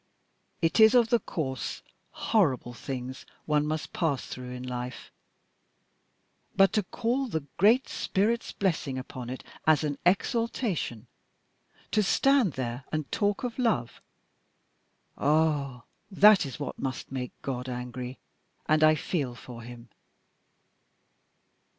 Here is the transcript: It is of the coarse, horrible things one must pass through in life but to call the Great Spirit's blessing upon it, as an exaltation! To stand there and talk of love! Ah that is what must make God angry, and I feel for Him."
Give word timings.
It 0.63 0.79
is 0.79 0.95
of 0.95 1.09
the 1.09 1.19
coarse, 1.19 1.83
horrible 2.09 2.73
things 2.73 3.23
one 3.45 3.67
must 3.67 3.93
pass 3.93 4.25
through 4.25 4.49
in 4.49 4.63
life 4.63 5.11
but 6.55 6.73
to 6.73 6.81
call 6.81 7.27
the 7.27 7.41
Great 7.57 7.87
Spirit's 7.87 8.51
blessing 8.51 8.97
upon 8.97 9.29
it, 9.29 9.43
as 9.67 9.83
an 9.83 9.99
exaltation! 10.03 11.05
To 11.91 12.01
stand 12.01 12.53
there 12.53 12.83
and 12.91 13.11
talk 13.11 13.43
of 13.43 13.59
love! 13.59 14.01
Ah 15.19 15.83
that 16.09 16.47
is 16.47 16.59
what 16.59 16.79
must 16.79 17.11
make 17.11 17.39
God 17.43 17.69
angry, 17.69 18.17
and 18.65 18.83
I 18.83 18.95
feel 18.95 19.35
for 19.35 19.61
Him." 19.61 19.89